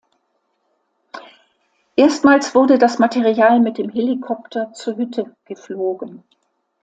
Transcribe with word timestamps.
Erstmals 1.95 2.55
wurde 2.55 2.79
das 2.79 2.97
Material 2.97 3.59
mit 3.59 3.77
dem 3.77 3.91
Helikopter 3.91 4.73
zur 4.73 4.95
Hütte 4.97 5.35
geflogen. 5.45 6.23